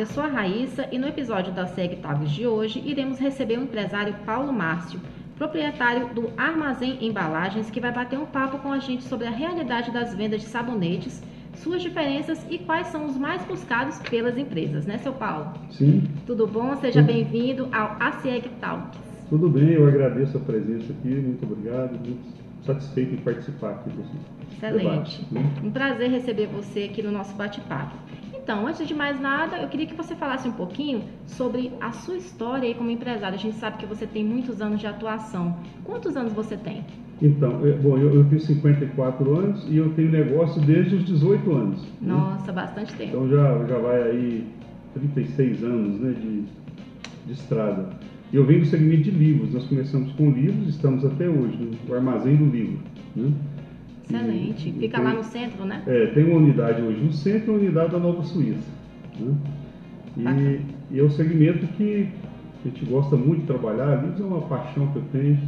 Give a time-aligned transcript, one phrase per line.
[0.00, 3.64] eu sou a Raíssa e no episódio da SEG Tags de hoje iremos receber o
[3.64, 4.98] empresário Paulo Márcio,
[5.36, 9.90] proprietário do Armazém Embalagens, que vai bater um papo com a gente sobre a realidade
[9.90, 11.22] das vendas de sabonetes,
[11.56, 15.52] suas diferenças e quais são os mais buscados pelas empresas, né, seu Paulo?
[15.70, 16.04] Sim.
[16.26, 16.74] Tudo bom?
[16.76, 18.98] Seja bem-vindo ao ACEG Talks.
[19.28, 24.56] Tudo bem, eu agradeço a presença aqui, muito obrigado, muito satisfeito em participar aqui desse
[24.56, 25.18] Excelente.
[25.20, 25.26] debate.
[25.30, 25.52] né?
[25.62, 27.96] Um prazer receber você aqui no nosso bate-papo.
[28.42, 32.16] Então, antes de mais nada, eu queria que você falasse um pouquinho sobre a sua
[32.16, 33.34] história aí como empresário.
[33.34, 35.56] A gente sabe que você tem muitos anos de atuação.
[35.84, 36.84] Quantos anos você tem?
[37.22, 41.52] Então, é, bom, eu, eu tenho 54 anos e eu tenho negócio desde os 18
[41.52, 41.82] anos.
[42.00, 42.12] né?
[42.12, 43.10] Nossa, bastante tempo.
[43.10, 44.46] Então já, já vai aí
[44.94, 46.44] 36 anos né, de,
[47.26, 47.90] de estrada.
[48.32, 49.52] E eu venho do segmento de livros.
[49.52, 52.78] Nós começamos com livros, estamos até hoje, no armazém do livro.
[53.14, 53.32] Né?
[54.16, 54.72] Excelente.
[54.72, 55.82] Fica lá no centro, né?
[55.86, 58.68] É, tem uma unidade hoje no centro e uma unidade da Nova Suíça.
[59.18, 59.34] né?
[60.16, 60.40] Bacana.
[60.40, 62.08] E, e é um segmento que
[62.64, 65.38] a gente gosta muito de trabalhar, livros é uma paixão que eu tenho,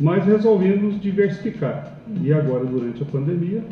[0.00, 1.96] mas resolvemos diversificar.
[2.22, 3.62] E agora, durante a pandemia,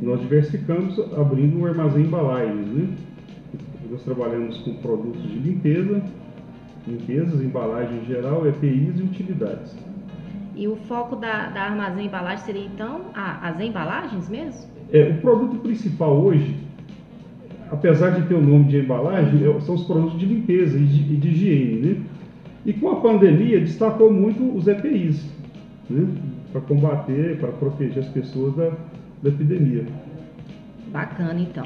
[0.00, 2.66] nós diversificamos abrindo um armazém embalagens.
[2.66, 2.88] Né?
[3.90, 6.00] Nós trabalhamos com produtos de limpeza,
[6.86, 9.74] limpezas, embalagem em geral, EPIs e utilidades.
[10.54, 14.68] E o foco da, da armazém embalagem seria então a- as embalagens mesmo?
[14.92, 16.56] É, o produto principal hoje,
[17.70, 21.14] apesar de ter o nome de embalagem, é- são os produtos de limpeza e de,
[21.14, 22.02] e de higiene, né?
[22.66, 25.24] E com a pandemia destacou muito os EPIs,
[25.88, 26.06] né?
[26.52, 28.70] Para combater, para proteger as pessoas da,
[29.22, 29.86] da epidemia.
[30.88, 31.64] Bacana, então.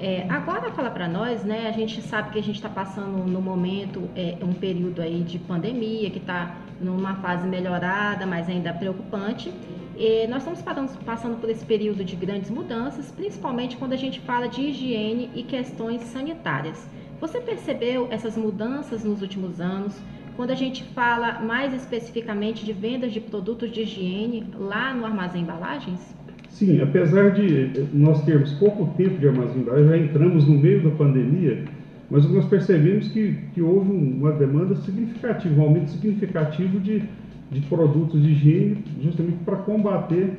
[0.00, 1.68] É, agora fala para nós, né?
[1.68, 5.38] A gente sabe que a gente está passando no momento é, um período aí de
[5.38, 9.52] pandemia que está numa fase melhorada, mas ainda preocupante.
[9.96, 14.48] E nós estamos passando, por esse período de grandes mudanças, principalmente quando a gente fala
[14.48, 16.88] de higiene e questões sanitárias.
[17.20, 19.96] Você percebeu essas mudanças nos últimos anos?
[20.36, 25.42] Quando a gente fala mais especificamente de vendas de produtos de higiene lá no armazém
[25.42, 26.00] embalagens?
[26.48, 31.64] Sim, apesar de nós termos pouco tempo de armazenagem, já entramos no meio da pandemia,
[32.10, 37.02] mas nós percebemos que, que houve um- uma demanda significativa, um aumento significativo de,
[37.50, 40.38] de produtos de higiene, justamente para combater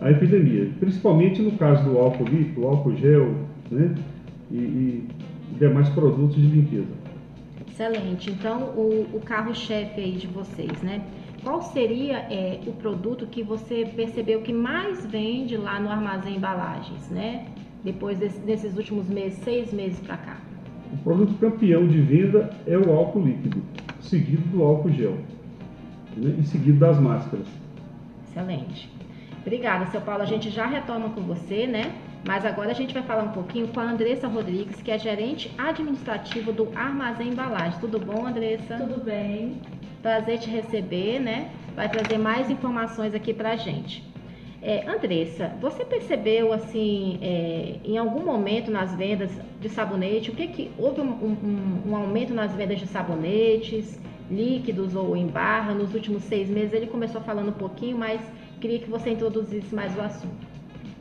[0.00, 3.34] a epidemia, principalmente no caso do álcool líquido, álcool gel,
[3.70, 3.94] né,
[4.50, 5.08] e, e
[5.58, 7.06] demais produtos de limpeza.
[7.68, 8.30] Excelente.
[8.30, 11.02] Então, o, o carro-chefe aí de vocês, né?
[11.42, 17.08] Qual seria é, o produto que você percebeu que mais vende lá no armazém embalagens,
[17.10, 17.46] né?
[17.84, 20.40] Depois desse- desses últimos meses, seis meses para cá.
[20.92, 23.62] O produto campeão de venda é o álcool líquido,
[24.00, 25.18] seguido do álcool gel,
[26.16, 27.46] né, e seguido das máscaras.
[28.28, 28.90] Excelente.
[29.40, 30.22] Obrigada, seu Paulo.
[30.22, 31.92] A gente já retoma com você, né?
[32.26, 35.52] Mas agora a gente vai falar um pouquinho com a Andressa Rodrigues, que é gerente
[35.56, 37.78] administrativa do Armazém Embalagens.
[37.78, 38.76] Tudo bom, Andressa?
[38.76, 39.60] Tudo bem.
[40.02, 41.50] Prazer te receber, né?
[41.76, 44.02] Vai trazer mais informações aqui pra gente.
[44.62, 49.30] É, Andressa, você percebeu assim, é, em algum momento nas vendas
[49.60, 53.98] de sabonete, o que que houve um, um- um aumento nas vendas de sabonetes,
[54.30, 56.72] líquidos ou em barra nos últimos seis meses?
[56.72, 58.20] Ele começou falando um pouquinho, mas
[58.60, 60.46] queria que você introduzisse mais o assunto.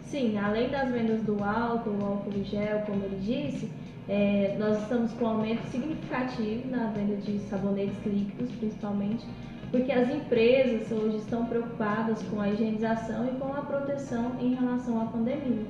[0.04, 3.70] Sim, além das vendas do álcool, o álcool gel, como ele disse,
[4.08, 9.26] é, nós estamos com um aumento significativo na venda de sabonetes líquidos, principalmente,
[9.76, 15.02] porque as empresas hoje estão preocupadas com a higienização e com a proteção em relação
[15.02, 15.66] à pandemia.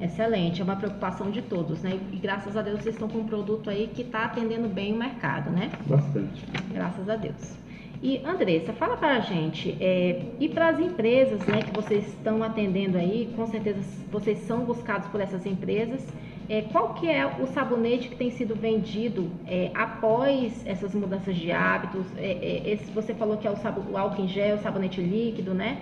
[0.00, 2.00] Excelente, é uma preocupação de todos, né?
[2.10, 4.96] E graças a Deus vocês estão com um produto aí que está atendendo bem o
[4.96, 5.70] mercado, né?
[5.86, 6.44] Bastante.
[6.72, 7.56] Graças a Deus.
[8.02, 12.42] E Andressa, fala para a gente, é, e para as empresas né, que vocês estão
[12.42, 13.78] atendendo aí, com certeza
[14.10, 16.04] vocês são buscados por essas empresas,
[16.48, 21.52] é, qual que é o sabonete que tem sido vendido é, após essas mudanças de
[21.52, 22.06] hábitos?
[22.16, 25.00] É, é, esse, você falou que é o, sabo, o álcool em gel, o sabonete
[25.00, 25.80] líquido, né?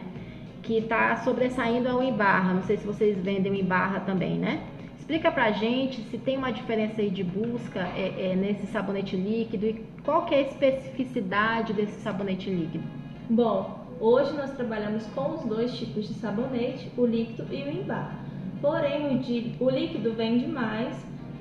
[0.63, 4.39] Que está sobressaindo é o em barra, não sei se vocês vendem em barra também,
[4.39, 4.63] né?
[4.99, 9.67] Explica pra gente se tem uma diferença aí de busca é, é, nesse sabonete líquido
[9.67, 12.85] e qual que é a especificidade desse sabonete líquido.
[13.29, 17.83] Bom, hoje nós trabalhamos com os dois tipos de sabonete, o líquido e o em
[17.83, 18.30] barra.
[18.61, 20.95] Porém, o, de- o líquido vende mais,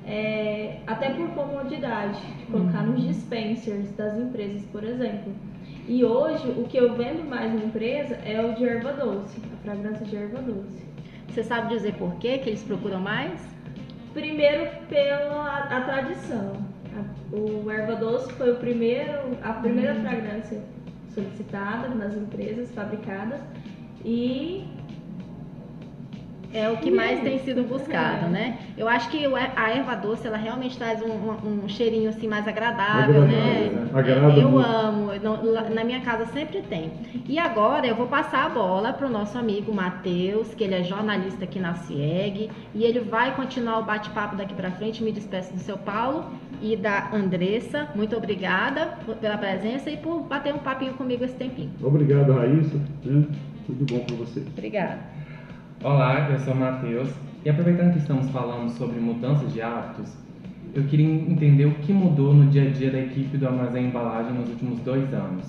[0.06, 5.32] é, até por comodidade, de colocar nos dispensers das empresas, por exemplo.
[5.86, 9.56] E hoje, o que eu vendo mais na empresa é o de erva doce, a
[9.64, 10.82] fragrância de erva doce.
[11.28, 13.40] Você sabe dizer por quê que eles procuram mais?
[14.14, 16.52] Primeiro pela a tradição.
[16.96, 20.60] A- o erva doce foi o primeiro, a primeira fragrância
[21.14, 23.40] solicitada nas empresas fabricadas
[24.04, 24.64] e
[26.52, 28.58] é o que mais tem sido buscado, né?
[28.76, 29.24] Eu acho que
[29.56, 31.10] a erva doce, ela realmente traz um,
[31.64, 33.70] um- cheirinho assim mais agradável, Agradável, né?
[33.72, 33.90] né?
[33.92, 35.10] Agrada eu amo,
[35.74, 36.90] na minha casa sempre tem.
[37.28, 40.82] E agora eu vou passar a bola para o nosso amigo Matheus, que ele é
[40.82, 45.02] jornalista aqui na CIEG, e ele vai continuar o bate-papo daqui para frente.
[45.02, 46.24] Me despeço do seu Paulo
[46.60, 47.88] e da Andressa.
[47.94, 51.70] Muito obrigada pela presença e por bater um papinho comigo esse tempinho.
[51.82, 52.76] Obrigado, Raíssa.
[53.04, 53.24] né?
[53.66, 54.40] Tudo bom para você.
[54.40, 55.19] Obrigada.
[55.82, 57.08] Olá, eu sou o Matheus
[57.42, 60.12] e aproveitando que estamos falando sobre mudanças de hábitos,
[60.74, 64.34] eu queria entender o que mudou no dia a dia da equipe do Armazém Embalagem
[64.34, 65.46] nos últimos dois anos,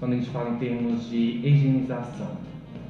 [0.00, 2.38] quando a gente fala em termos de higienização,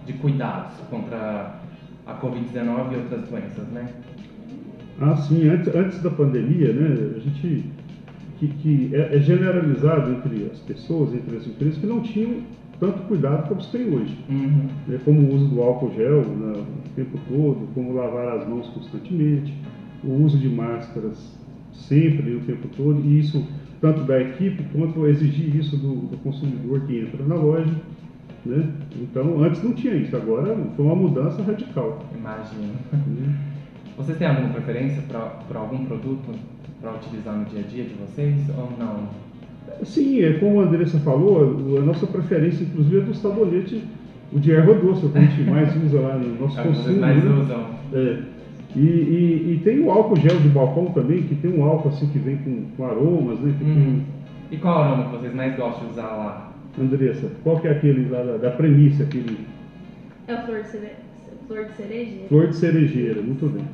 [0.07, 1.59] de cuidados contra
[2.07, 3.89] a Covid-19 e outras doenças, né?
[5.01, 7.65] Ah, sim, antes, antes da pandemia, né, a gente
[8.39, 12.43] que, que é, é generalizado entre as pessoas, entre as empresas, que não tinham
[12.79, 14.17] tanto cuidado como se tem hoje.
[14.29, 14.69] Uhum.
[14.87, 18.69] né, como o uso do álcool gel né, o tempo todo, como lavar as mãos
[18.69, 19.55] constantemente,
[20.05, 21.37] o uso de máscaras
[21.73, 23.47] sempre, o tempo todo, e isso
[23.81, 27.75] tanto da equipe quanto exigir isso do, do consumidor que entra na loja.
[28.45, 28.73] Né?
[28.95, 32.05] Então, antes não tinha isso, agora foi uma mudança radical.
[32.17, 32.75] Imagino.
[32.93, 33.39] né?
[33.97, 36.33] Vocês têm alguma preferência para algum produto
[36.81, 39.09] para utilizar no dia a dia de vocês ou não?
[39.85, 43.83] Sim, é como a Andressa falou, a nossa preferência, inclusive, é do sabonete,
[44.33, 46.63] o de erva doce, é o que a gente mais usa lá no nosso É
[46.63, 47.01] consumo.
[47.01, 47.31] mais né?
[47.43, 47.67] usam?
[47.93, 48.19] É.
[48.75, 52.07] E, e- e tem o álcool gel de balcão também, que tem um álcool assim
[52.09, 53.55] que vem com, com aromas, né?
[53.59, 54.01] Que Uhum.
[54.51, 56.53] E qual aroma que vocês mais gostam de usar lá?
[56.77, 59.39] tem, Andressa, qual que é aquele lá da, da premissa, aquele
[60.29, 60.89] É o flor de, cere...
[61.47, 62.13] flor de cereja?
[62.29, 63.65] flor de cerejeira, muito bem.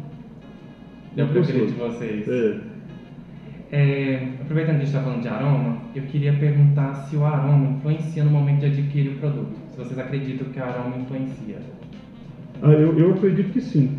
[1.17, 2.29] É o preferido de vocês?
[2.29, 2.57] É.
[3.75, 7.71] É, aproveitando que a gente está falando de aroma, eu queria perguntar se o aroma
[7.71, 9.57] influencia no momento de adquirir o produto.
[9.71, 11.57] Se vocês acreditam que o aroma influencia.
[12.61, 13.99] Ah, eu, eu acredito que sim.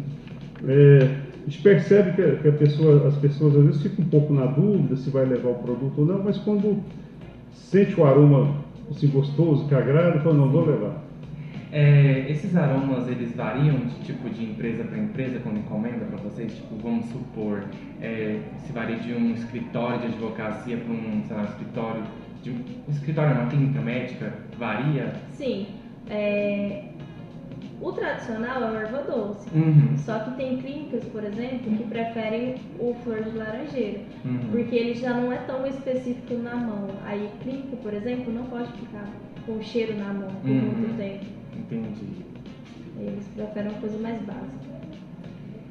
[0.68, 4.10] É, a gente percebe que, a, que a pessoa, as pessoas às vezes ficam um
[4.10, 6.78] pouco na dúvida se vai levar o produto ou não, mas quando
[7.52, 11.03] sente o aroma assim, gostoso, que agrada, fala, não, vou levar.
[11.76, 16.54] É, esses aromas, eles variam de tipo de empresa para empresa quando encomenda para vocês?
[16.56, 17.64] Tipo, vamos supor,
[18.00, 22.04] é, se varia de um escritório de advocacia para um, sei lá, um escritório
[22.44, 22.58] de um
[22.90, 25.14] escritório, uma clínica médica, varia?
[25.32, 25.66] Sim.
[26.12, 26.84] é,
[27.82, 29.50] O tradicional é o erva doce.
[29.54, 29.98] Uhum.
[29.98, 34.40] Só que tem clínicas, por exemplo, que preferem o flor de laranjeira, Uhum.
[34.52, 36.88] porque ele já não é tão específico na mão.
[37.04, 39.06] Aí, clínica, por exemplo, não pode ficar
[39.46, 40.62] com o cheiro na mão por Uhum.
[40.62, 41.26] muito tempo.
[41.74, 42.24] Entendi.
[43.00, 44.74] Eles preferem uma coisa mais básica.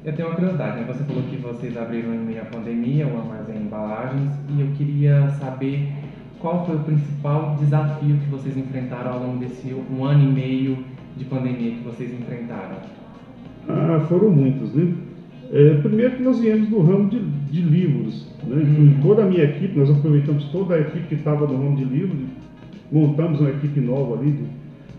[0.05, 0.85] Eu tenho uma curiosidade, né?
[0.85, 4.67] Você falou que vocês abriram em meio à pandemia o armazém de embalagens e eu
[4.75, 5.87] queria saber
[6.39, 10.77] qual foi o principal desafio que vocês enfrentaram ao longo desse um ano e meio
[11.15, 12.75] de pandemia que vocês enfrentaram.
[13.69, 14.93] Ah, foram muitos, né?
[15.53, 18.61] É, primeiro que nós viemos do ramo de, de livros, né?
[18.61, 21.85] Então, toda a minha equipe, nós aproveitamos toda a equipe que estava no ramo de
[21.85, 22.27] livros,
[22.91, 24.49] montamos uma equipe nova ali do,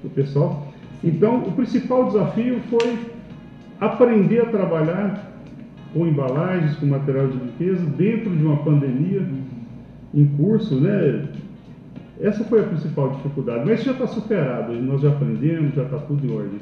[0.05, 0.73] do pessoal.
[1.05, 2.99] Então, o principal desafio foi
[3.79, 5.33] aprender a trabalhar
[5.93, 9.23] com embalagens, com material de limpeza, dentro de uma pandemia
[10.15, 11.29] em curso, né?
[12.21, 16.27] Essa foi a principal dificuldade, mas já está superado, nós já aprendemos, já está tudo
[16.27, 16.61] em ordem.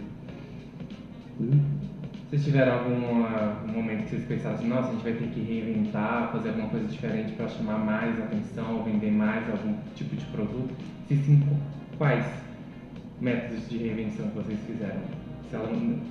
[2.29, 5.41] Vocês tiveram algum ah, momento que vocês pensaram assim, nossa, a gente vai ter que
[5.41, 10.75] reinventar, fazer alguma coisa diferente para chamar mais atenção, vender mais algum tipo de produto?
[11.09, 11.43] Se sim,
[11.99, 12.25] quais
[13.23, 15.01] métodos de reinvenção que vocês fizeram
[15.49, 15.57] se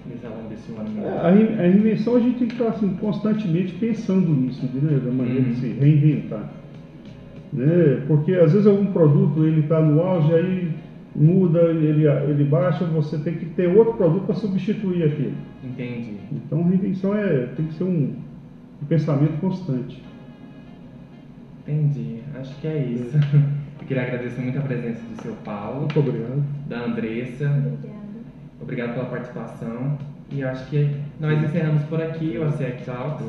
[0.08, 1.08] nesse ao longo desse ano meio?
[1.08, 5.41] A, a reinvenção a gente tem que estar assim, constantemente pensando nisso, né, da maneira
[5.41, 5.50] Uhum.
[5.50, 6.50] de se reinventar.
[7.51, 8.03] Né?
[8.08, 10.72] Porque às vezes algum produto ele está no auge, aí
[11.15, 15.36] muda, ele, ele baixa, você tem que ter outro produto para substituir aquele.
[15.63, 16.13] Entendi.
[16.32, 18.13] Então reinvenção é, tem que ser um,
[18.82, 20.01] um pensamento constante.
[21.68, 22.20] Entendi.
[22.39, 23.18] Acho que é isso.
[23.82, 26.44] Eu queria agradecer muito a presença do seu Paulo, Muito obrigado.
[26.68, 27.46] da Andressa.
[27.46, 28.02] Obrigada.
[28.62, 29.98] Obrigado pela participação.
[30.32, 33.26] E acho que nós encerramos por aqui o ACEC Talks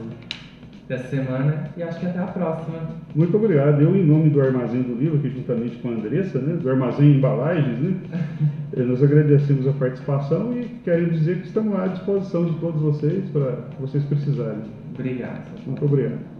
[0.88, 1.71] dessa semana.
[1.76, 2.78] E acho que até a próxima.
[3.14, 3.80] Muito obrigado.
[3.80, 7.16] Eu, em nome do Armazém do Livro, aqui juntamente com a Andressa, né, do Armazém
[7.16, 7.97] Embalagens, né,
[8.76, 13.25] eh, nós agradecemos a participação e queremos dizer que estamos à disposição de todos vocês
[13.30, 14.62] para vocês precisarem.
[14.94, 15.49] Obrigado.
[15.66, 16.31] Muito obrigado.